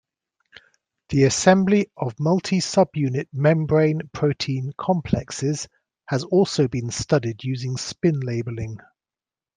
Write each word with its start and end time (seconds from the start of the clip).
The 1.09 1.25
assembly 1.25 1.91
of 1.95 2.19
multi-subunit 2.19 3.27
membrane 3.31 4.01
protein 4.11 4.73
complexes 4.75 5.67
has 6.07 6.23
also 6.23 6.67
been 6.67 6.89
studied 6.89 7.43
using 7.43 7.77
spin 7.77 8.19
labeling. 8.19 8.79